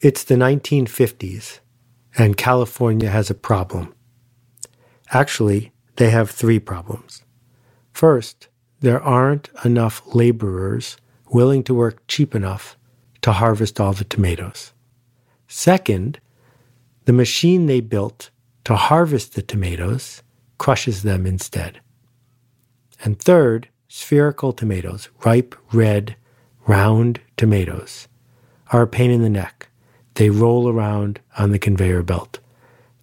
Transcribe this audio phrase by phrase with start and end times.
[0.00, 1.60] It's the 1950s,
[2.18, 3.94] and California has a problem.
[5.10, 7.22] Actually, they have three problems.
[7.92, 8.48] First,
[8.80, 10.96] there aren't enough laborers
[11.30, 12.76] willing to work cheap enough
[13.22, 14.72] to harvest all the tomatoes.
[15.48, 16.20] Second,
[17.06, 18.30] the machine they built
[18.64, 20.22] to harvest the tomatoes
[20.58, 21.80] crushes them instead.
[23.04, 26.16] And third, spherical tomatoes, ripe, red,
[26.66, 28.08] round tomatoes,
[28.72, 29.68] are a pain in the neck.
[30.14, 32.38] They roll around on the conveyor belt.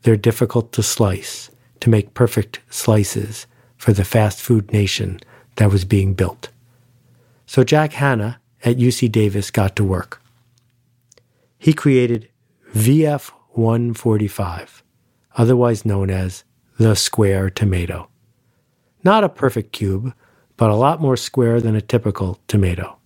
[0.03, 5.19] They're difficult to slice, to make perfect slices for the fast food nation
[5.57, 6.49] that was being built.
[7.45, 10.21] So Jack Hanna at UC Davis got to work.
[11.57, 12.29] He created
[12.73, 14.83] VF 145,
[15.35, 16.43] otherwise known as
[16.77, 18.07] the square tomato.
[19.03, 20.13] Not a perfect cube,
[20.57, 22.97] but a lot more square than a typical tomato.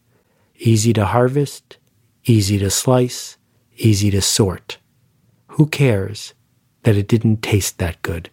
[0.58, 1.77] Easy to harvest,
[2.25, 3.38] easy to slice,
[3.77, 4.77] easy to sort.
[5.47, 6.33] Who cares
[6.83, 8.30] that it didn't taste that good?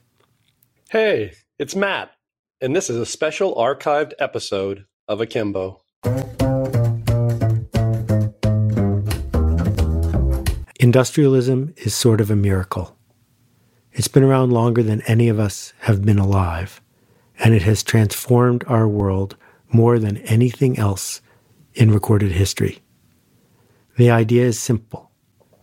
[0.91, 2.13] Hey, it's Matt,
[2.61, 5.81] and this is a special archived episode of Akimbo.
[10.81, 12.97] Industrialism is sort of a miracle.
[13.93, 16.81] It's been around longer than any of us have been alive,
[17.39, 19.37] and it has transformed our world
[19.73, 21.21] more than anything else
[21.75, 22.81] in recorded history.
[23.97, 25.12] The idea is simple.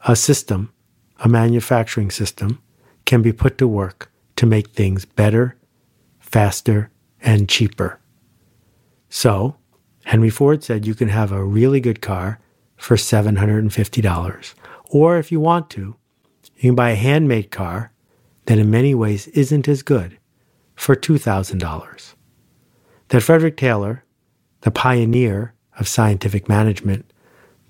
[0.07, 0.71] A system,
[1.19, 2.61] a manufacturing system,
[3.05, 5.57] can be put to work to make things better,
[6.19, 6.89] faster,
[7.21, 7.99] and cheaper.
[9.09, 9.57] So,
[10.05, 12.39] Henry Ford said you can have a really good car
[12.77, 14.53] for $750
[14.89, 15.95] or if you want to,
[16.55, 17.91] you can buy a handmade car
[18.45, 20.17] that in many ways isn't as good
[20.75, 22.13] for $2,000.
[23.09, 24.03] That Frederick Taylor,
[24.61, 27.13] the pioneer of scientific management,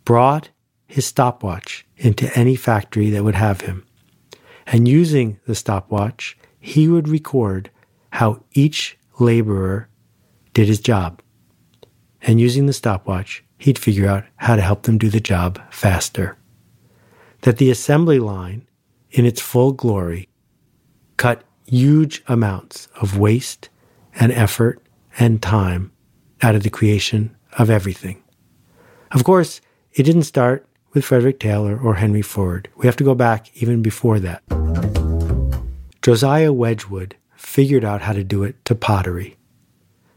[0.06, 0.50] brought
[0.90, 3.86] his stopwatch into any factory that would have him.
[4.66, 7.70] And using the stopwatch, he would record
[8.12, 9.88] how each laborer
[10.56, 11.22] did his job.
[12.24, 16.38] And using the stopwatch, he'd figure out how to help them do the job faster
[17.42, 18.68] that the assembly line,
[19.12, 20.28] in its full glory,
[21.18, 23.70] cut huge amounts of waste
[24.16, 24.82] and effort
[25.20, 25.92] and time
[26.42, 28.22] out of the creation of everything.
[29.12, 29.62] Of course,
[29.94, 32.70] it didn't start with Frederick Taylor or Henry Ford.
[32.76, 34.44] We have to go back even before that.
[36.02, 39.38] Josiah Wedgwood figured out how to do it to pottery.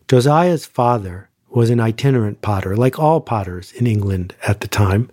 [0.08, 5.10] Josiah's father was an itinerant potter, like all potters in England at the time,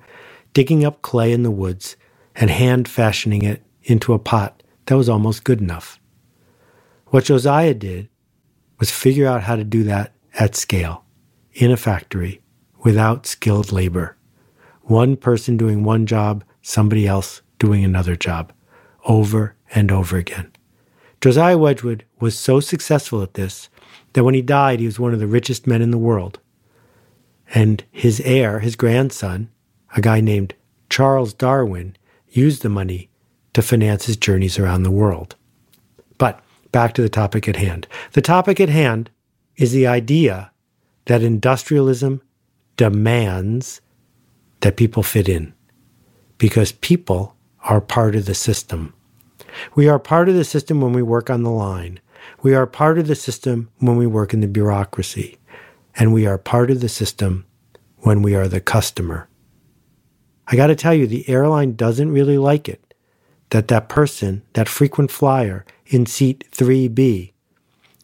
[0.53, 1.95] digging up clay in the woods
[2.35, 5.99] and hand fashioning it into a pot that was almost good enough.
[7.07, 8.09] What Josiah did
[8.79, 11.03] was figure out how to do that at scale,
[11.53, 12.41] in a factory,
[12.83, 14.15] without skilled labor.
[14.89, 18.51] One person doing one job, somebody else doing another job,
[19.05, 20.51] over and over again.
[21.21, 23.69] Josiah Wedgwood was so successful at this
[24.13, 26.39] that when he died, he was one of the richest men in the world.
[27.53, 29.51] And his heir, his grandson,
[29.95, 30.55] a guy named
[30.89, 31.95] Charles Darwin,
[32.27, 33.11] used the money
[33.53, 35.35] to finance his journeys around the world.
[36.17, 37.87] But back to the topic at hand.
[38.13, 39.11] The topic at hand
[39.55, 40.49] is the idea
[41.05, 42.23] that industrialism
[42.75, 43.81] demands
[44.61, 45.53] that people fit in
[46.37, 48.93] because people are part of the system.
[49.75, 51.99] We are part of the system when we work on the line.
[52.41, 55.37] We are part of the system when we work in the bureaucracy.
[55.95, 57.45] And we are part of the system
[57.97, 59.27] when we are the customer.
[60.47, 62.89] I got to tell you, the airline doesn't really like it
[63.49, 67.33] that that person, that frequent flyer in seat 3B,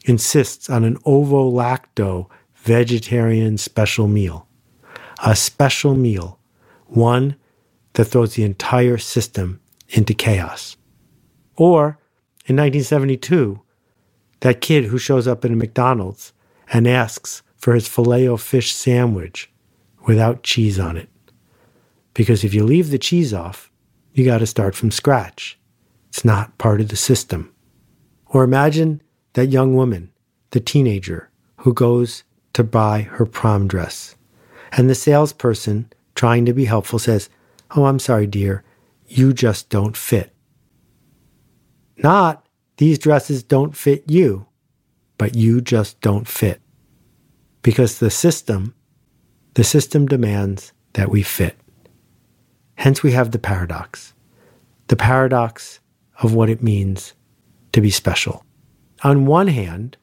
[0.05, 4.47] insists on an ovo lacto vegetarian special meal.
[5.23, 6.34] A special meal,
[6.85, 7.35] one
[7.93, 9.59] that throws the entire system
[9.89, 10.77] into chaos.
[11.55, 11.99] Or,
[12.45, 13.61] in 1972,
[14.41, 16.33] that kid who shows up at a McDonald's
[16.71, 19.51] and asks for his filet o fish sandwich
[20.05, 21.09] without cheese on it.
[22.13, 23.71] Because if you leave the cheese off,
[24.13, 25.57] you got to start from scratch.
[26.09, 27.53] It's not part of the system.
[28.27, 29.01] Or imagine
[29.33, 30.11] that young woman,
[30.51, 32.23] the teenager, who goes
[32.53, 34.15] to buy her prom dress.
[34.71, 37.29] And the salesperson, trying to be helpful, says,
[37.75, 38.63] Oh, I'm sorry, dear,
[39.07, 40.33] you just don't fit.
[41.97, 42.45] Not,
[42.77, 44.47] these dresses don't fit you,
[45.17, 46.61] but you just don't fit.
[47.61, 48.75] Because the system,
[49.53, 51.57] the system demands that we fit.
[52.75, 54.13] Hence, we have the paradox
[54.87, 55.79] the paradox
[56.21, 57.13] of what it means
[57.71, 58.45] to be special.
[59.03, 59.97] On one hand,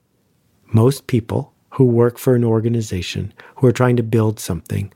[0.72, 4.92] most people who work for an organization who are trying to build something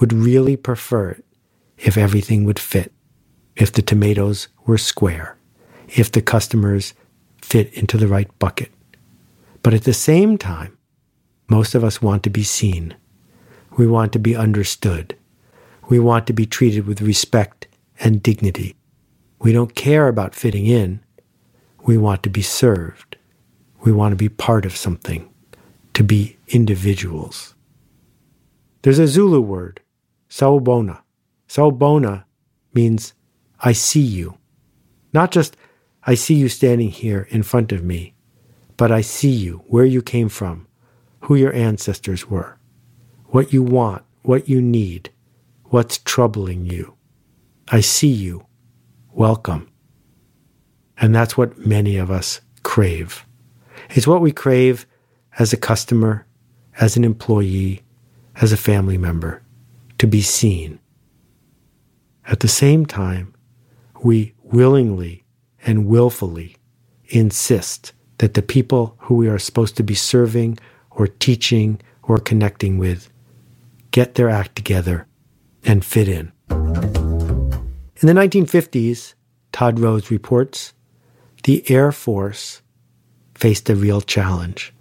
[0.00, 1.24] would really prefer it
[1.78, 2.92] if everything would fit.
[3.56, 5.36] if the tomatoes were square,
[5.88, 6.94] if the customers
[7.40, 8.70] fit into the right bucket.
[9.62, 10.76] But at the same time,
[11.48, 12.94] most of us want to be seen.
[13.78, 15.16] We want to be understood.
[15.88, 17.68] We want to be treated with respect
[18.00, 18.76] and dignity.
[19.40, 21.00] We don't care about fitting in.
[21.84, 23.16] We want to be served.
[23.82, 25.32] We want to be part of something,
[25.94, 27.54] to be individuals.
[28.82, 29.80] There's a Zulu word,
[30.28, 31.02] sawubona.
[31.48, 32.24] Sawubona
[32.74, 33.14] means
[33.60, 34.36] I see you.
[35.12, 35.56] Not just
[36.04, 38.14] I see you standing here in front of me,
[38.76, 40.66] but I see you, where you came from,
[41.20, 42.58] who your ancestors were,
[43.26, 45.10] what you want, what you need,
[45.64, 46.94] what's troubling you.
[47.68, 48.46] I see you.
[49.12, 49.68] Welcome.
[50.98, 53.26] And that's what many of us crave.
[53.90, 54.86] It's what we crave
[55.38, 56.26] as a customer,
[56.78, 57.82] as an employee,
[58.40, 59.42] as a family member,
[59.98, 60.78] to be seen.
[62.26, 63.34] At the same time,
[64.02, 65.24] we willingly
[65.64, 66.56] and willfully
[67.08, 70.58] insist that the people who we are supposed to be serving
[70.90, 73.10] or teaching or connecting with
[73.90, 75.06] get their act together
[75.64, 76.32] and fit in.
[76.50, 79.14] In the 1950s,
[79.52, 80.74] Todd Rose reports,
[81.44, 82.62] the Air Force
[83.34, 84.74] faced a real challenge.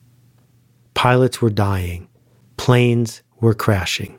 [0.93, 2.07] Pilots were dying,
[2.57, 4.17] planes were crashing.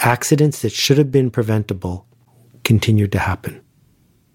[0.00, 2.06] Accidents that should have been preventable
[2.62, 3.60] continued to happen.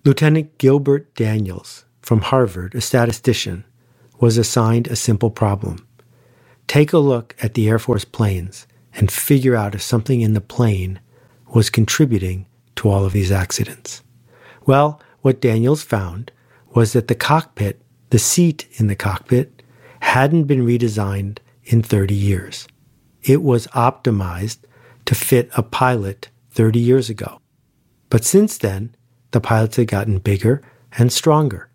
[0.04, 3.64] Lieutenant Gilbert Daniels from Harvard, a statistician,
[4.20, 5.88] was assigned a simple problem.
[6.68, 10.42] Take a look at the Air Force planes and figure out if something in the
[10.42, 11.00] plane
[11.54, 12.46] was contributing
[12.76, 14.02] to all of these accidents.
[14.66, 16.32] Well, what Daniels found
[16.76, 19.64] was that the cockpit, the seat in the cockpit,
[20.02, 22.68] hadn't been redesigned in 30 years.
[23.22, 24.58] It was optimized
[25.06, 27.40] to fit a pilot 30 years ago.
[28.10, 28.96] But since then,
[29.32, 30.62] the pilots had gotten bigger
[30.98, 31.70] and stronger.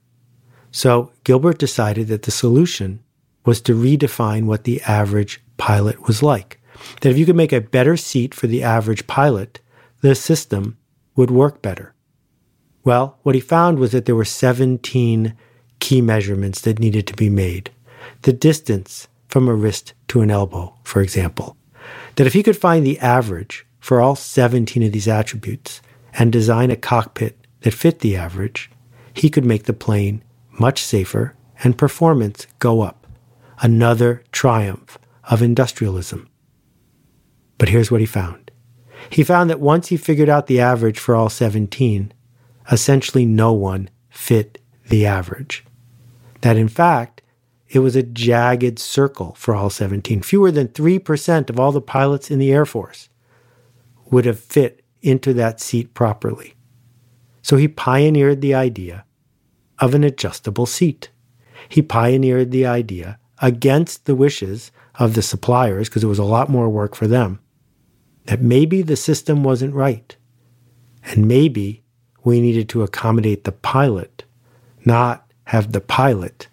[0.70, 3.02] So Gilbert decided that the solution
[3.44, 6.60] was to redefine what the average pilot was like.
[7.00, 9.60] That if you could make a better seat for the average pilot,
[10.00, 10.78] the system
[11.16, 11.94] would work better.
[12.84, 15.36] Well, what he found was that there were 17
[15.80, 17.70] key measurements that needed to be made.
[18.22, 21.57] The distance from a wrist to an elbow, for example.
[22.18, 25.80] That if he could find the average for all 17 of these attributes
[26.14, 28.72] and design a cockpit that fit the average,
[29.14, 30.24] he could make the plane
[30.58, 33.06] much safer and performance go up.
[33.60, 34.98] Another triumph
[35.30, 36.28] of industrialism.
[37.56, 38.50] But here's what he found.
[39.10, 42.12] He found that once he figured out the average for all 17,
[42.72, 45.64] essentially no one fit the average.
[46.40, 47.17] That in fact,
[47.68, 50.22] it was a jagged circle for all 17.
[50.22, 53.08] Fewer than 3% of all the pilots in the Air Force
[54.10, 56.54] would have fit into that seat properly.
[57.42, 59.04] So he pioneered the idea
[59.78, 61.10] of an adjustable seat.
[61.68, 66.48] He pioneered the idea against the wishes of the suppliers, because it was a lot
[66.48, 67.38] more work for them,
[68.24, 70.16] that maybe the system wasn't right.
[71.04, 71.84] And maybe
[72.24, 74.24] we needed to accommodate the pilot,
[74.84, 76.48] not have the pilot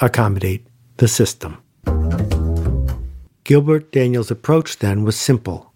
[0.00, 0.66] accommodate
[0.96, 1.58] the system.
[3.44, 5.72] Gilbert Daniels' approach then was simple.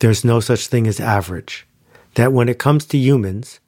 [0.00, 1.66] There's no such thing as average.
[2.14, 3.60] That when it comes to humans,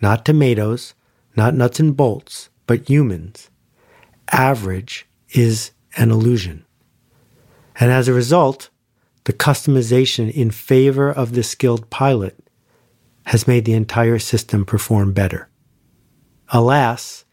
[0.00, 0.94] not tomatoes,
[1.36, 3.50] not nuts and bolts, but humans.
[4.32, 6.64] Average is an illusion.
[7.78, 8.70] And as a result,
[9.24, 12.36] the customization in favor of the skilled pilot
[13.26, 15.48] has made the entire system perform better.
[16.50, 17.24] Alas,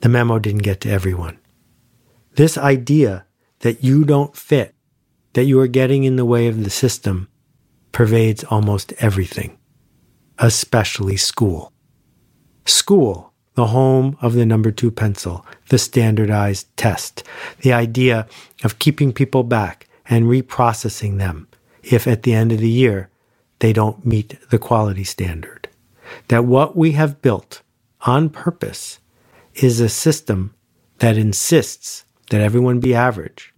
[0.00, 1.38] the memo didn't get to everyone.
[2.34, 3.26] This idea
[3.60, 4.74] that you don't fit,
[5.34, 7.28] that you are getting in the way of the system,
[7.92, 9.58] pervades almost everything
[10.40, 11.72] especially school.
[12.64, 17.22] School, the home of the number two pencil, the standardized test,
[17.60, 18.26] the idea
[18.64, 21.46] of keeping people back and reprocessing them
[21.82, 23.10] if at the end of the year
[23.60, 25.68] they don't meet the quality standard.
[26.28, 27.62] That what we have built
[28.02, 28.98] on purpose
[29.62, 30.54] is a system
[30.98, 33.52] that insists that everyone be average.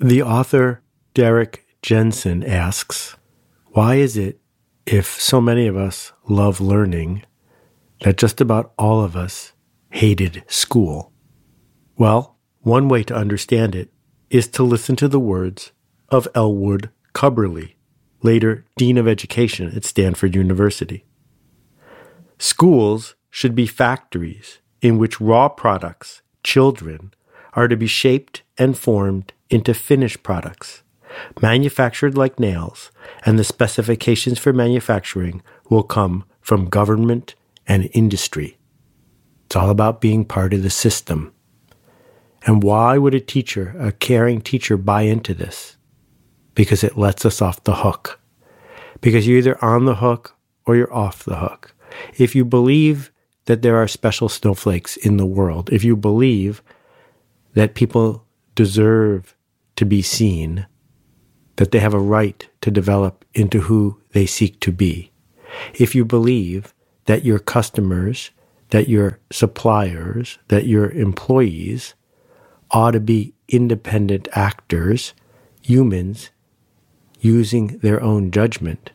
[0.00, 0.82] The author
[1.14, 3.16] Derrick Jensen asks,
[3.66, 4.40] Why is it
[4.86, 7.22] if so many of us love learning,
[8.00, 9.52] that just about all of us
[9.90, 11.12] hated school?
[11.96, 13.92] Well, one way to understand it
[14.30, 15.70] is to listen to the words
[16.08, 17.74] of Elwood Cubberley,
[18.22, 21.04] later Dean of Education at Stanford University.
[22.38, 27.12] Schools should be factories in which raw products, children,
[27.54, 30.84] are to be shaped and formed into finished products
[31.40, 32.90] manufactured like nails,
[33.24, 37.34] and the specifications for manufacturing will come from government
[37.66, 38.58] and industry.
[39.46, 41.32] It's all about being part of the system.
[42.46, 45.76] And why would a teacher, a caring teacher, buy into this?
[46.54, 48.20] Because it lets us off the hook.
[49.00, 50.36] Because you're either on the hook
[50.66, 51.74] or you're off the hook.
[52.16, 53.10] If you believe
[53.46, 56.62] that there are special snowflakes in the world, if you believe
[57.54, 58.24] that people
[58.54, 59.36] deserve
[59.76, 60.66] to be seen,
[61.56, 65.10] that they have a right to develop into who they seek to be,
[65.74, 66.74] if you believe
[67.04, 68.30] that your customers,
[68.70, 71.94] that your suppliers, that your employees
[72.70, 75.14] ought to be independent actors,
[75.60, 76.30] humans
[77.20, 78.90] using their own judgment,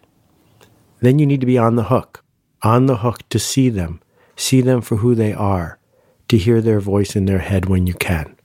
[1.02, 2.24] then you need to be on the hook,
[2.62, 4.02] on the hook to see them,
[4.40, 5.80] see them for who they are,
[6.28, 8.36] to hear their voice in their head when you can.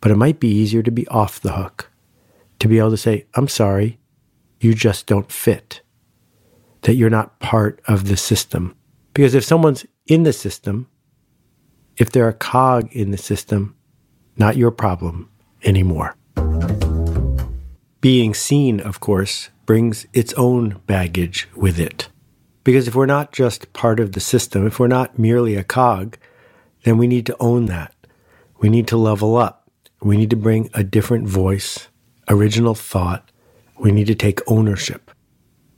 [0.00, 1.90] But it might be easier to be off the hook,
[2.58, 3.98] to be able to say, I'm sorry,
[4.60, 5.80] you just don't fit,
[6.82, 8.74] that you're not part of the system.
[9.14, 10.88] Because if someone's in the system,
[11.96, 13.76] if they're a cog in the system,
[14.36, 15.30] not your problem
[15.62, 16.16] anymore.
[18.00, 22.08] Being seen, of course, brings its own baggage with it.
[22.64, 26.16] Because if we're not just part of the system, if we're not merely a cog,
[26.84, 27.94] then we need to own that.
[28.58, 29.68] We need to level up.
[30.00, 31.88] We need to bring a different voice,
[32.28, 33.30] original thought.
[33.78, 35.10] We need to take ownership.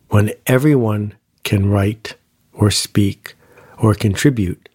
[0.08, 2.16] When everyone can write
[2.52, 3.34] or speak
[3.78, 4.68] or contribute,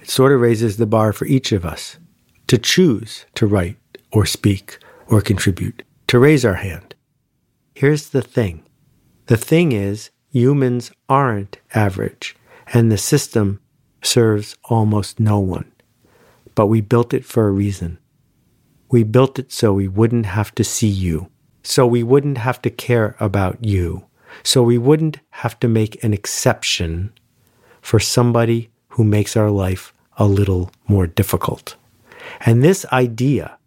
[0.00, 1.98] it sort of raises the bar for each of us
[2.48, 3.76] to choose to write
[4.10, 6.94] or speak or contribute, to raise our hand.
[7.74, 8.64] Here's the thing
[9.26, 12.34] the thing is, humans aren't average,
[12.72, 13.60] and the system
[14.02, 15.70] serves almost no one.
[16.54, 17.98] But we built it for a reason.
[18.90, 21.28] We built it so we wouldn't have to see you,
[21.62, 24.06] so we wouldn't have to care about you,
[24.42, 27.12] so we wouldn't have to make an exception
[27.82, 31.76] for somebody who makes our life a little more difficult.
[32.40, 33.58] And this idea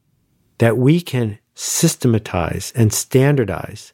[0.57, 3.93] that we can systematize and standardize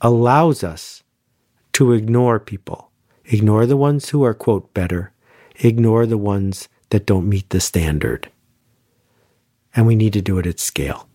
[0.00, 1.02] allows us
[1.78, 2.90] to ignore people,
[3.26, 5.12] ignore the ones who are, quote, better,
[5.60, 8.28] ignore the ones that don't meet the standard.
[9.76, 11.08] And we need to do it at scale.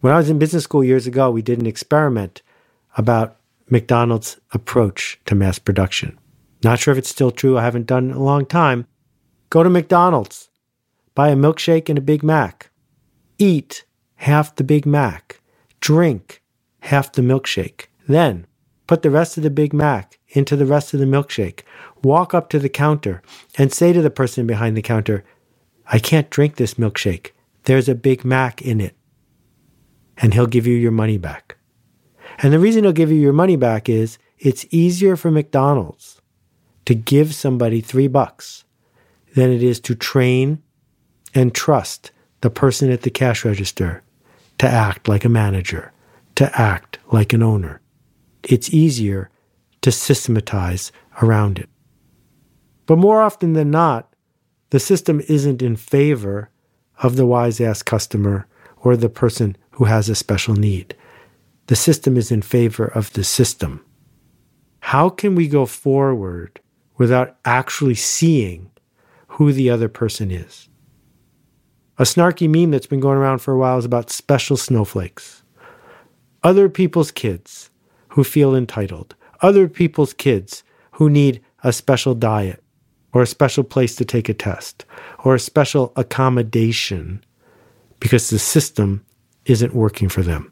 [0.00, 2.40] When I was in business school years ago, we did an experiment
[2.96, 3.36] about
[3.68, 6.18] McDonald's approach to mass production.
[6.64, 7.58] Not sure if it's still true.
[7.58, 8.86] I haven't done it in a long time.
[9.50, 10.48] Go to McDonald's,
[11.14, 12.70] buy a milkshake and a Big Mac.
[13.36, 15.42] Eat half the Big Mac.
[15.80, 16.42] Drink
[16.80, 17.88] half the milkshake.
[18.08, 18.46] Then
[18.86, 21.60] put the rest of the Big Mac into the rest of the milkshake.
[22.02, 23.22] Walk up to the counter
[23.56, 25.24] and say to the person behind the counter,
[25.86, 27.30] I can't drink this milkshake.
[27.64, 28.96] There's a Big Mac in it.
[30.16, 31.56] And he'll give you your money back.
[32.38, 36.20] And the reason he'll give you your money back is it's easier for McDonald's
[36.84, 38.64] to give somebody three bucks
[39.34, 40.62] than it is to train
[41.34, 44.02] and trust the person at the cash register
[44.58, 45.92] to act like a manager,
[46.34, 47.80] to act like an owner.
[48.48, 49.28] It's easier
[49.80, 51.68] to systematize around it.
[52.86, 54.14] But more often than not,
[54.70, 56.50] the system isn't in favor
[57.02, 60.94] of the wise ass customer or the person who has a special need.
[61.66, 63.84] The system is in favor of the system.
[64.78, 66.60] How can we go forward
[66.98, 68.70] without actually seeing
[69.26, 70.68] who the other person is?
[71.98, 75.42] A snarky meme that's been going around for a while is about special snowflakes.
[76.44, 77.70] Other people's kids
[78.16, 82.64] who feel entitled, other people's kids who need a special diet
[83.12, 84.86] or a special place to take a test
[85.22, 87.22] or a special accommodation
[88.00, 89.04] because the system
[89.44, 90.50] isn't working for them.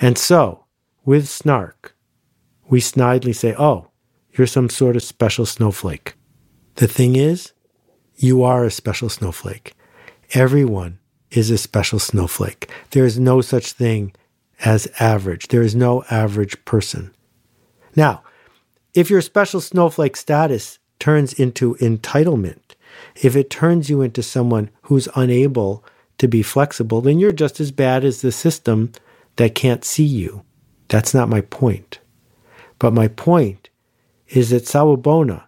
[0.00, 0.64] And so,
[1.04, 1.94] with snark,
[2.70, 3.90] we snidely say, Oh,
[4.32, 6.14] you're some sort of special snowflake.
[6.76, 7.52] The thing is,
[8.16, 9.74] you are a special snowflake.
[10.32, 10.98] Everyone
[11.30, 12.70] is a special snowflake.
[12.92, 14.14] There is no such thing
[14.60, 15.48] as average.
[15.48, 17.14] There is no average person.
[17.96, 18.22] Now,
[18.94, 22.60] if your special snowflake status turns into entitlement,
[23.16, 25.84] if it turns you into someone who's unable
[26.18, 28.92] to be flexible, then you're just as bad as the system
[29.36, 30.44] that can't see you.
[30.88, 31.98] That's not my point.
[32.78, 33.70] But my point
[34.28, 35.44] is that sawubona,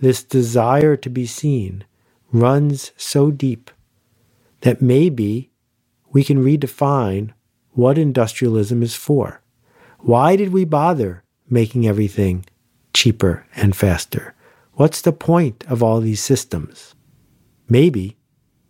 [0.00, 1.84] this desire to be seen,
[2.32, 3.70] runs so deep
[4.62, 5.50] that maybe
[6.10, 7.32] we can redefine
[7.78, 9.40] what industrialism is for.
[10.00, 12.44] Why did we bother making everything
[12.92, 14.34] cheaper and faster?
[14.72, 16.96] What's the point of all these systems?
[17.68, 18.16] Maybe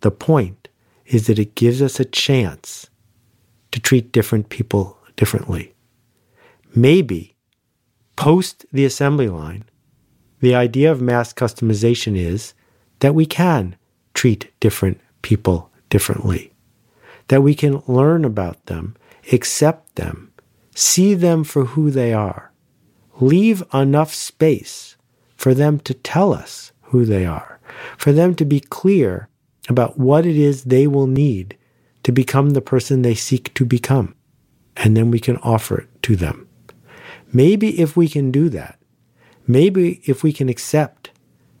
[0.01, 0.69] the point
[1.07, 2.91] is that it gives us a chance
[3.71, 5.73] to treat different people differently.
[6.75, 7.35] Maybe
[8.15, 9.63] post the assembly line,
[10.39, 12.53] the idea of mass customization is
[12.99, 13.75] that we can
[14.13, 16.53] treat different people differently,
[17.29, 18.95] that we can learn about them,
[19.31, 20.31] accept them,
[20.75, 22.51] see them for who they are,
[23.19, 24.95] leave enough space
[25.35, 27.59] for them to tell us who they are,
[27.97, 29.29] for them to be clear
[29.67, 31.57] about what it is they will need
[32.03, 34.15] to become the person they seek to become.
[34.77, 36.47] And then we can offer it to them.
[37.31, 38.79] Maybe if we can do that,
[39.45, 41.11] maybe if we can accept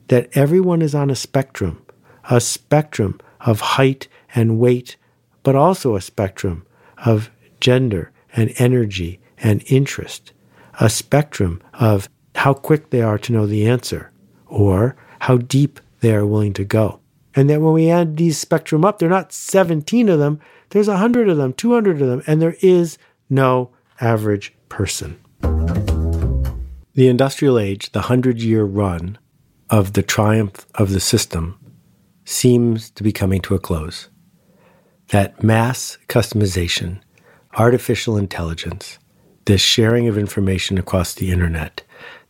[0.07, 1.85] that everyone is on a spectrum,
[2.29, 4.95] a spectrum of height and weight,
[5.43, 6.65] but also a spectrum
[7.05, 10.33] of gender and energy and interest,
[10.79, 14.11] a spectrum of how quick they are to know the answer
[14.47, 16.99] or how deep they are willing to go.
[17.35, 20.39] And that when we add these spectrum up, they're not 17 of them,
[20.69, 22.97] there's 100 of them, 200 of them, and there is
[23.29, 25.19] no average person.
[26.93, 29.17] The industrial age, the 100 year run
[29.69, 31.57] of the triumph of the system,
[32.25, 34.09] seems to be coming to a close.
[35.09, 37.01] That mass customization,
[37.57, 38.99] artificial intelligence,
[39.45, 41.81] this sharing of information across the internet,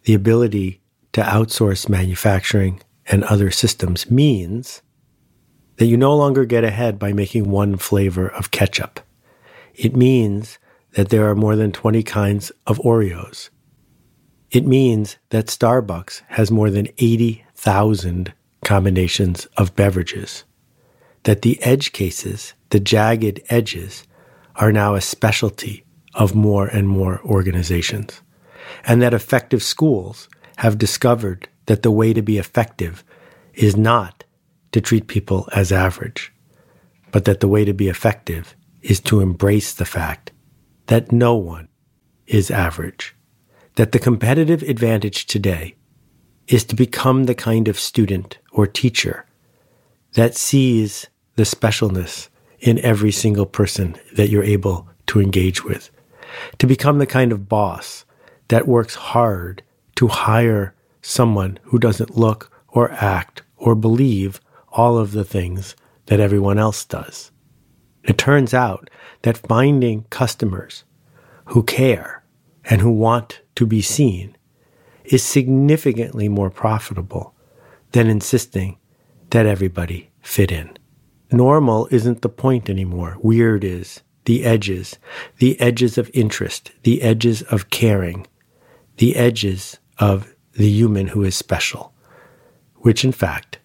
[0.03, 0.81] the ability
[1.13, 4.81] to outsource manufacturing and other systems means
[5.77, 8.99] that you no longer get ahead by making one flavor of ketchup.
[9.75, 10.59] It means
[10.93, 13.49] that there are more than 20 kinds of Oreos.
[14.51, 18.33] It means that Starbucks has more than 80,000
[18.63, 20.43] combinations of beverages.
[21.23, 24.03] That the edge cases, the jagged edges,
[24.59, 28.21] are now a specialty of more and more organizations.
[28.85, 33.03] And that effective schools have discovered that the way to be effective
[33.53, 34.23] is not
[34.71, 36.31] to treat people as average,
[37.11, 40.31] but that the way to be effective is to embrace the fact
[40.87, 41.67] that no one
[42.27, 43.15] is average,
[43.75, 45.75] that the competitive advantage today
[46.47, 49.25] is to become the kind of student or teacher
[50.13, 52.29] that sees the specialness
[52.61, 55.89] in every single person that you're able to engage with,
[56.57, 58.05] to become the kind of boss
[58.49, 59.63] that works hard
[59.95, 64.39] to hire someone who doesn't look or act or believe
[64.71, 65.75] all of the things
[66.07, 67.31] that everyone else does.
[68.03, 68.89] It turns out
[69.23, 70.83] that finding customers
[71.45, 72.23] who care
[72.65, 74.35] and who want to be seen
[75.05, 77.33] is significantly more profitable
[77.91, 78.77] than insisting
[79.31, 80.78] that everybody fit in.
[81.31, 83.17] Normal isn't the point anymore.
[83.21, 84.01] Weird is.
[84.25, 84.97] The edges,
[85.37, 88.27] the edges of interest, the edges of caring,
[88.97, 91.93] the edges of the human who is special,
[92.77, 93.58] which in fact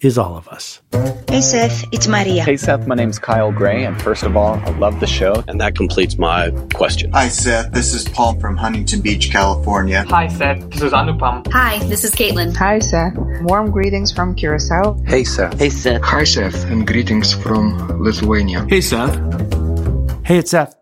[0.00, 0.80] is all of us.
[1.28, 2.44] Hey Seth, it's Maria.
[2.44, 5.42] Hey Seth, my name's Kyle Gray, and first of all, I love the show.
[5.48, 7.12] And that completes my question.
[7.12, 10.04] Hi Seth, this is Paul from Huntington Beach, California.
[10.08, 11.46] Hi Seth, this is Anupam.
[11.52, 12.54] Hi, this is Caitlin.
[12.56, 14.96] Hi Seth, warm greetings from Curacao.
[15.06, 15.58] Hey Seth.
[15.58, 16.02] Hey Seth.
[16.02, 18.66] Hi Seth, and greetings from Lithuania.
[18.68, 19.16] Hey Seth.
[20.24, 20.74] Hey, it's Seth.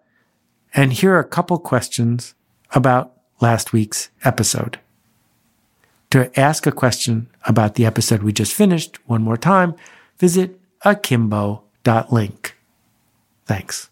[0.74, 2.34] And here are a couple questions
[2.74, 4.80] about last week's episode.
[6.16, 9.74] To ask a question about the episode we just finished one more time,
[10.16, 12.56] visit akimbo.link.
[13.44, 13.90] Thanks.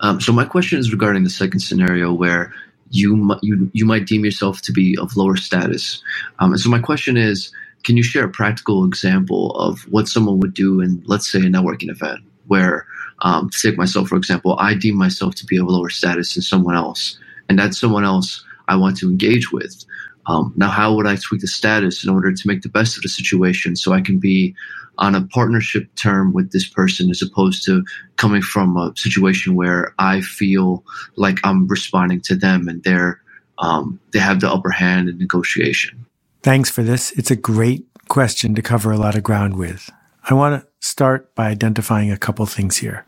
[0.00, 2.52] Um, so my question is regarding the second scenario where
[2.90, 6.02] you you you might deem yourself to be of lower status.
[6.40, 7.52] Um, and so my question is,
[7.84, 11.42] can you share a practical example of what someone would do in, let's say, a
[11.42, 12.88] networking event where,
[13.20, 16.74] um, take myself for example, I deem myself to be of lower status than someone
[16.74, 19.84] else, and that someone else I want to engage with.
[20.26, 23.02] Um, now, how would I tweak the status in order to make the best of
[23.02, 24.54] the situation so I can be
[24.98, 27.84] on a partnership term with this person as opposed to
[28.16, 30.84] coming from a situation where I feel
[31.16, 33.20] like I'm responding to them and they're
[33.58, 36.06] um, they have the upper hand in negotiation.
[36.42, 37.12] Thanks for this.
[37.12, 39.90] It's a great question to cover a lot of ground with.
[40.28, 43.04] I want to start by identifying a couple things here.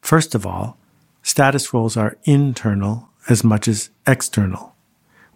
[0.00, 0.78] First of all,
[1.22, 4.73] status roles are internal as much as external.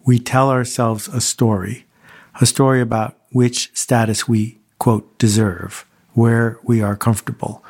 [0.05, 1.85] We tell ourselves a story,
[2.41, 7.63] a story about which status we, quote, deserve, where we are comfortable.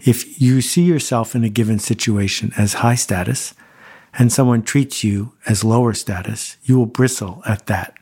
[0.00, 3.54] If you see yourself in a given situation as high status
[4.14, 7.94] and someone treats you as lower status, you will bristle at that.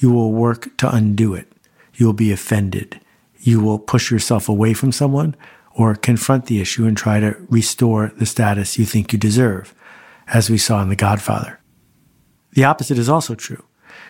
[0.00, 1.50] You will work to undo it.
[1.94, 3.00] You will be offended.
[3.40, 5.34] You will push yourself away from someone
[5.72, 9.74] or confront the issue and try to restore the status you think you deserve,
[10.26, 11.57] as we saw in The Godfather.
[12.52, 13.64] The opposite is also true.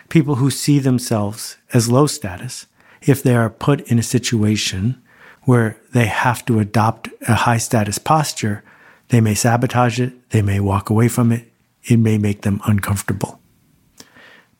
[0.09, 2.67] People who see themselves as low status,
[3.01, 5.01] if they are put in a situation
[5.43, 8.63] where they have to adopt a high status posture,
[9.09, 10.29] They may sabotage it.
[10.29, 11.51] They may walk away from it.
[11.83, 13.39] It may make them uncomfortable.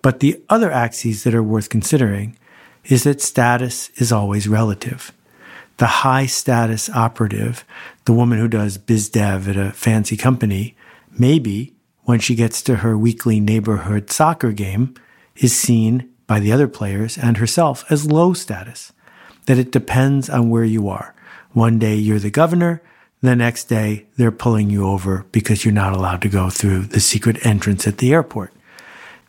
[0.02, 2.38] But the other axes that are worth considering
[2.86, 5.12] is that status is always relative.
[5.78, 7.64] The high status operative,
[8.06, 10.76] the woman who does biz dev at a fancy company,
[11.18, 11.74] maybe
[12.10, 14.96] when she gets to her weekly neighborhood soccer game,
[15.36, 18.92] is seen by the other players and herself as low status.
[19.46, 21.14] That it depends on where you are.
[21.52, 22.82] One day you're the governor,
[23.22, 27.00] the next day they're pulling you over because you're not allowed to go through the
[27.00, 28.54] secret entrance at the airport.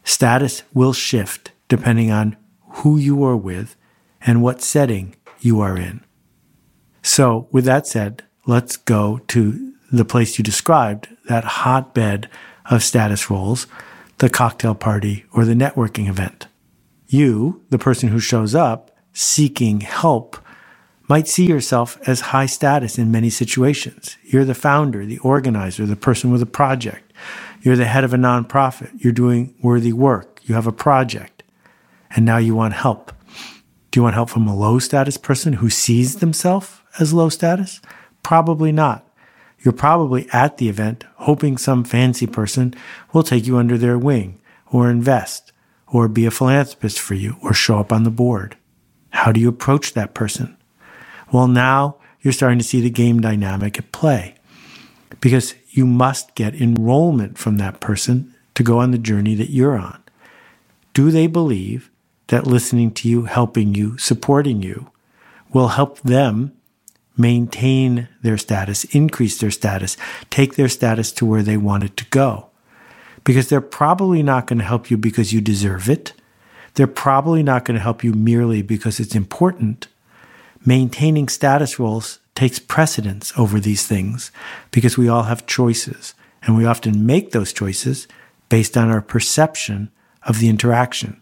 [0.02, 2.34] Status will shift depending on
[2.76, 3.76] who you are with
[4.22, 6.00] and what setting you are in.
[7.02, 12.30] So, with that said, let's go to the place you described, that hotbed
[12.70, 13.66] of status roles,
[14.18, 16.46] the cocktail party or the networking event.
[17.08, 20.38] You, the person who shows up seeking help,
[21.08, 24.16] might see yourself as high status in many situations.
[24.22, 27.12] You're the founder, the organizer, the person with a project.
[27.62, 28.92] You're the head of a nonprofit.
[28.96, 30.40] You're doing worthy work.
[30.44, 31.42] You have a project.
[32.14, 33.12] And now you want help.
[33.90, 37.80] Do you want help from a low status person who sees themselves as low status?
[38.22, 39.04] Probably not.
[39.62, 42.74] You're probably at the event hoping some fancy person
[43.12, 45.52] will take you under their wing or invest
[45.86, 48.56] or be a philanthropist for you or show up on the board.
[49.10, 50.56] How do you approach that person?
[51.32, 54.36] Well, now you're starting to see the game dynamic at play
[55.20, 59.76] because you must get enrollment from that person to go on the journey that you're
[59.76, 60.02] on.
[60.94, 61.90] Do they believe
[62.28, 64.90] that listening to you, helping you, supporting you
[65.52, 66.52] will help them
[67.20, 69.96] maintain their status, increase their status,
[70.30, 72.48] take their status to where they want it to go?
[73.24, 76.14] Because they're probably not going to help you because you deserve it.
[76.74, 79.88] They're probably not going to help you merely because it's important
[80.64, 84.30] maintaining status roles takes precedence over these things
[84.70, 88.06] because we all have choices and we often make those choices
[88.48, 89.90] based on our perception
[90.24, 91.20] of the interaction.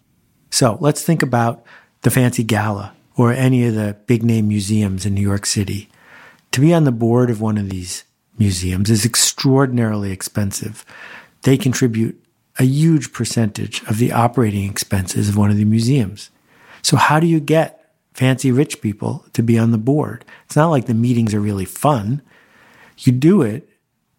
[0.51, 1.65] So let's think about
[2.03, 5.91] the fancy gala or any of the big name museums in New York City.
[6.53, 8.05] To be on the board of one of these
[8.39, 10.87] museums is extraordinarily expensive.
[11.43, 12.25] They contribute
[12.59, 16.31] a huge percentage of the operating expenses of one of the museums.
[16.81, 17.79] So how do you get
[18.19, 20.25] fancy rich people to be on the board.
[20.45, 22.21] It's not like the meetings are really fun.
[22.99, 23.69] You do it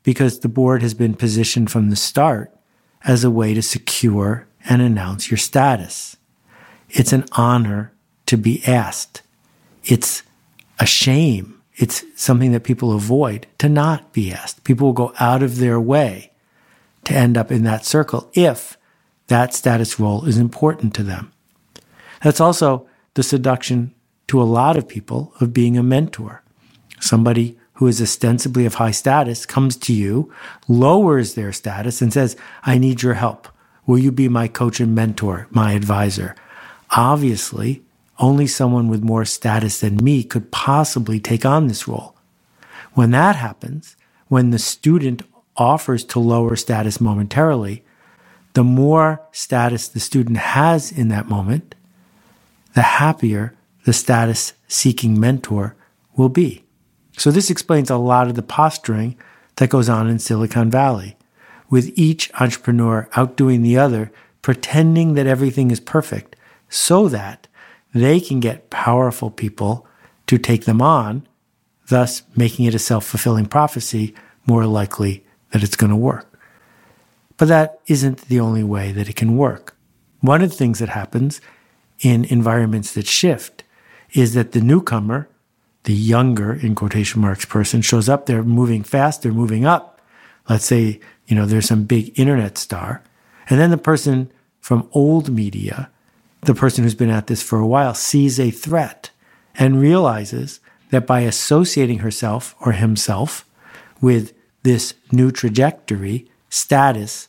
[0.04, 2.56] because the board has been positioned from the start
[3.04, 6.16] as a way to secure and announce your status.
[6.90, 7.92] It's an honor
[8.30, 9.24] to be asked.
[9.84, 10.22] It's
[10.78, 11.60] a shame.
[11.78, 14.64] It's something that people avoid to not be asked.
[14.64, 16.32] People will go out of their way
[17.06, 18.78] to end up in that circle if
[19.30, 21.32] that status role is important to them.
[22.22, 23.96] That's also the seduction
[24.28, 26.44] to a lot of people of being a mentor.
[27.00, 30.32] Somebody who is ostensibly of high status comes to you,
[30.68, 33.48] lowers their status, and says, I need your help.
[33.88, 36.36] Will you be my coach and mentor, my advisor?
[36.92, 37.82] Obviously,
[38.20, 42.16] only someone with more status than me could possibly take on this role.
[42.94, 43.96] When that happens,
[44.28, 45.22] when the student
[45.56, 47.84] offers to lower status momentarily,
[48.54, 51.76] the more status the student has in that moment,
[52.74, 53.54] the happier
[53.86, 55.76] the status seeking mentor
[56.16, 56.64] will be.
[57.18, 59.18] So, this explains a lot of the posturing
[59.58, 61.18] that goes on in Silicon Valley,
[61.70, 66.36] with each entrepreneur outdoing the other, pretending that everything is perfect
[66.70, 67.48] so that
[67.94, 69.88] they can get powerful people
[70.28, 71.28] to take them on,
[71.88, 74.14] thus making it a self fulfilling prophecy
[74.46, 76.40] more likely that it's going to work.
[77.38, 79.76] But that isn't the only way that it can work.
[80.20, 81.40] One of the things that happens
[82.00, 83.64] in environments that shift
[84.14, 85.30] is that the newcomer,
[85.84, 90.02] the younger, in quotation marks, person shows up, they're moving fast, they're moving up.
[90.50, 93.04] Let's say, you know, there's some big internet star.
[93.50, 95.90] And then the person from old media,
[96.42, 99.12] the person who's been at this for a while, sees a threat
[99.56, 103.46] and realizes that by associating herself or himself
[104.02, 107.28] with this new trajectory, status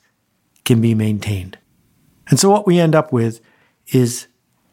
[0.64, 1.58] can be maintained.
[2.28, 3.40] And so what we end up with
[3.88, 4.26] is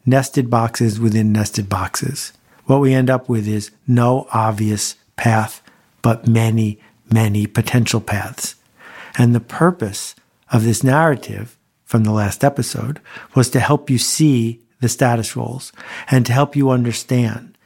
[0.06, 2.32] nested boxes within nested boxes.
[2.64, 5.62] What we end up with is no obvious path,
[6.02, 6.78] but many,
[7.12, 8.54] many potential paths.
[9.16, 10.14] And the purpose
[10.52, 11.57] of this narrative
[11.88, 13.00] from the last episode
[13.34, 15.72] was to help you see the status roles
[16.10, 17.56] and to help you understand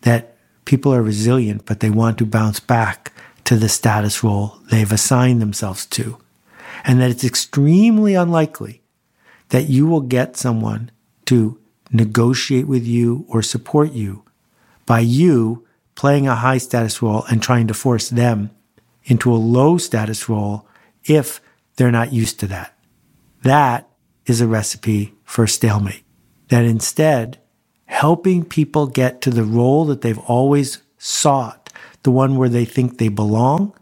[0.00, 0.34] that
[0.64, 3.12] people are resilient, but they want to bounce back
[3.44, 6.16] to the status role they've assigned themselves to.
[6.86, 8.80] And that it's extremely unlikely
[9.50, 10.90] that you will get someone
[11.26, 11.60] to
[11.92, 14.24] negotiate with you or support you
[14.86, 18.50] by you playing a high status role and trying to force them
[19.04, 20.66] into a low status role
[21.04, 21.42] if
[21.76, 22.75] they're not used to that.
[23.42, 23.88] That
[24.26, 26.02] is a recipe for stalemate.
[26.48, 27.38] That instead,
[27.86, 31.72] helping people get to the role that they've always sought,
[32.02, 33.72] the one where they think they belong,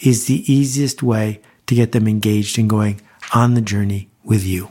[0.00, 3.00] is the easiest way to get them engaged and going
[3.34, 4.68] on the journey with you.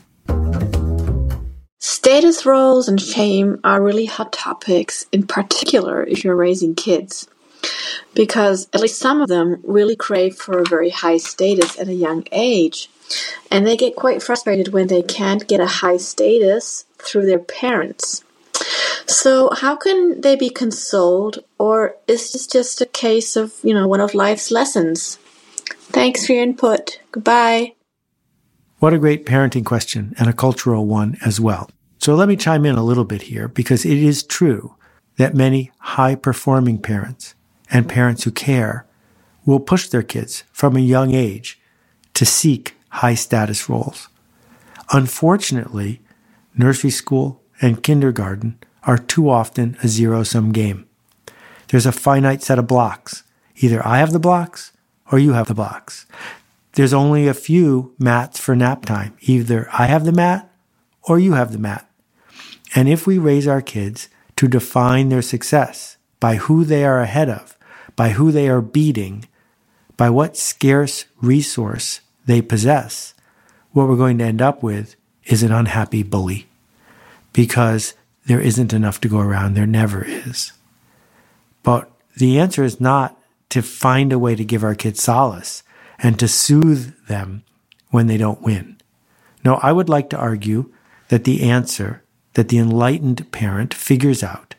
[1.79, 7.27] Status roles and shame are really hot topics, in particular if you're raising kids.
[8.13, 11.93] Because at least some of them really crave for a very high status at a
[11.93, 12.89] young age.
[13.50, 18.24] And they get quite frustrated when they can't get a high status through their parents.
[19.06, 23.88] So, how can they be consoled, or is this just a case of, you know,
[23.88, 25.17] one of life's lessons?
[25.91, 27.00] Thanks for your input.
[27.12, 27.76] Goodbye.
[28.80, 31.70] What a great parenting question and a cultural one as well.
[32.00, 34.76] So let me chime in a little bit here because it is true
[35.17, 37.34] that many high performing parents
[37.72, 38.86] and parents who care
[39.46, 41.60] will push their kids from a young age
[42.13, 44.10] to seek high status roles.
[44.91, 46.02] Unfortunately,
[46.56, 50.88] nursery school and kindergarten are too often a zero sum game.
[51.67, 53.23] There's a finite set of blocks.
[53.58, 54.71] Either I have the blocks
[55.12, 56.06] or you have the blocks.
[56.73, 59.17] There's only a few mats for nap time.
[59.21, 60.50] Either I have the mat
[61.04, 61.89] or you have the mat.
[62.76, 67.30] And if we raise our kids to define their success by who they are ahead
[67.30, 67.58] of,
[67.95, 69.26] by who they are beating,
[69.97, 73.15] by what scarce resource they possess,
[73.71, 76.47] what we're going to end up with is an unhappy bully
[77.33, 79.53] because there isn't enough to go around.
[79.53, 80.51] There never is.
[81.63, 83.17] But the answer is not
[83.49, 85.63] to find a way to give our kids solace
[85.97, 87.43] and to soothe them
[87.89, 88.77] when they don't win.
[89.43, 90.71] No, I would like to argue
[91.07, 94.55] that the answer that the enlightened parent figures out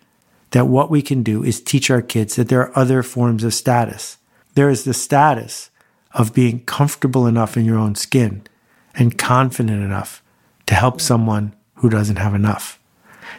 [0.50, 3.52] that what we can do is teach our kids that there are other forms of
[3.52, 4.16] status.
[4.54, 5.70] There is the status
[6.12, 8.42] of being comfortable enough in your own skin
[8.94, 10.22] and confident enough
[10.66, 12.80] to help someone who doesn't have enough.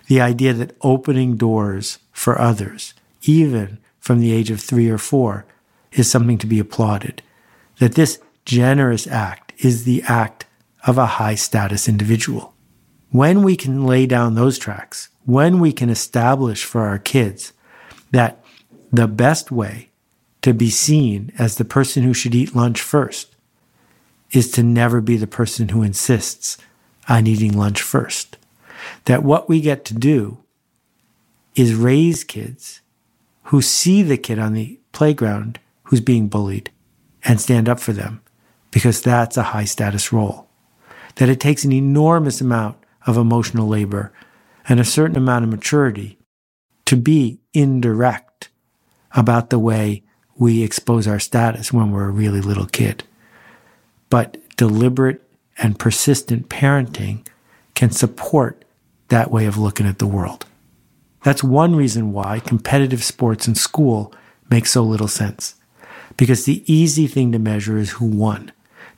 [0.07, 5.45] The idea that opening doors for others, even from the age of three or four,
[5.91, 7.21] is something to be applauded.
[7.79, 10.45] That this generous act is the act
[10.85, 12.53] of a high status individual.
[13.11, 17.53] When we can lay down those tracks, when we can establish for our kids
[18.11, 18.43] that
[18.91, 19.88] the best way
[20.41, 23.35] to be seen as the person who should eat lunch first
[24.31, 26.57] is to never be the person who insists
[27.07, 28.37] on eating lunch first.
[29.05, 30.37] That what we get to do
[31.55, 32.81] is raise kids
[33.43, 36.71] who see the kid on the playground who's being bullied
[37.23, 38.21] and stand up for them
[38.71, 40.47] because that's a high status role.
[41.15, 44.13] That it takes an enormous amount of emotional labor
[44.67, 46.19] and a certain amount of maturity
[46.85, 48.49] to be indirect
[49.15, 50.03] about the way
[50.39, 53.03] we expose our status when we're a really little kid.
[54.09, 55.21] But deliberate
[55.57, 57.27] and persistent parenting
[57.75, 58.63] can support
[59.09, 60.45] that way of looking at the world.
[61.23, 64.13] That's one reason why competitive sports in school
[64.49, 65.55] make so little sense.
[66.15, 68.51] Because the easy thing to measure is who won.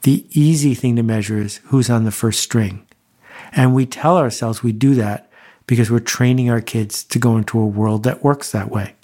[0.03, 2.85] The easy thing to measure is who's on the first string.
[3.51, 5.31] And we tell ourselves we do that
[5.65, 8.95] because we're training our kids to go into a world that works that way.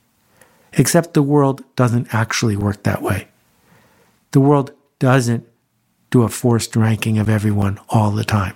[0.73, 3.27] Except the world doesn't actually work that way.
[4.31, 5.47] The world doesn't
[6.11, 8.55] do a forced ranking of everyone all the time.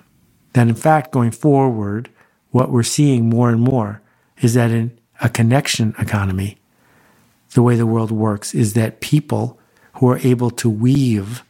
[0.54, 2.10] That in fact, going forward,
[2.52, 4.02] what we're seeing more and more
[4.42, 6.58] is that in a connection economy,
[7.54, 9.60] the way the world works is that people
[9.96, 11.44] who are able to weave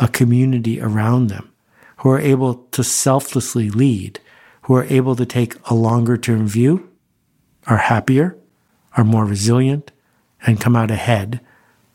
[0.00, 1.50] a community around them,
[1.98, 4.20] who are able to selflessly lead,
[4.62, 6.88] who are able to take a longer term view,
[7.66, 8.36] are happier,
[8.96, 9.90] are more resilient,
[10.46, 11.40] and come out ahead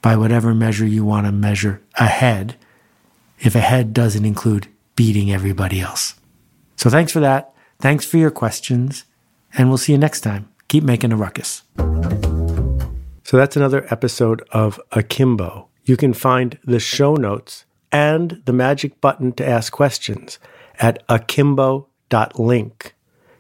[0.02, 2.58] by whatever measure you want to measure ahead,
[3.40, 6.16] if ahead doesn't include beating everybody else.
[6.76, 7.54] So thanks for that.
[7.80, 9.06] Thanks for your questions,
[9.58, 10.50] and we'll see you next time.
[10.68, 11.64] Keep making a ruckus.
[13.24, 15.68] So that's another episode of Akimbo.
[15.84, 20.40] You can find the show notes and the magic button to ask questions
[20.80, 22.96] at akimbo.link.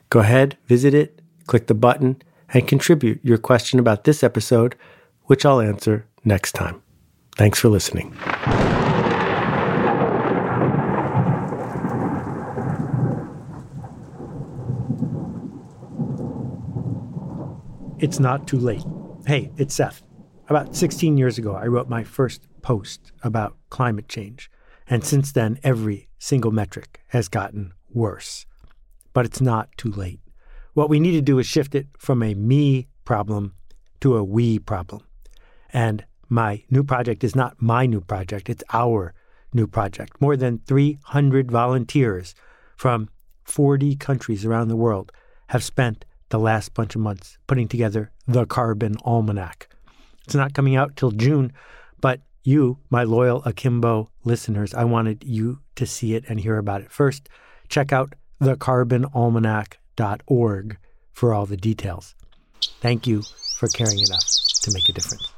[0.10, 2.22] Go ahead, visit it, click the button,
[2.54, 4.76] and contribute your question about this episode,
[5.26, 6.82] which I'll answer next time.
[7.36, 8.16] Thanks for listening.
[18.00, 18.84] It's not too late.
[19.26, 20.04] Hey, it's Seth.
[20.50, 24.52] About 16 years ago, I wrote my first post about climate change.
[24.90, 28.46] And since then, every single metric has gotten worse.
[29.14, 30.20] But it's not too late.
[30.74, 33.54] What we need to do is shift it from a me problem
[34.02, 35.04] to a we problem.
[35.74, 39.14] And my new project is not my new project, it's our
[39.54, 40.22] new project.
[40.22, 42.34] More than 300 volunteers
[42.78, 43.10] from
[43.44, 45.12] 40 countries around the world
[45.48, 49.68] have spent the last bunch of months putting together the Carbon Almanac.
[50.24, 51.52] It's not coming out till June,
[52.00, 56.82] but you, my loyal Akimbo listeners, I wanted you to see it and hear about
[56.82, 56.92] it.
[56.92, 57.30] First,
[57.70, 60.78] check out thecarbonalmanac.org
[61.12, 62.16] for all the details.
[62.82, 63.24] Thank you
[63.58, 64.26] for caring enough
[64.64, 65.33] to make a difference.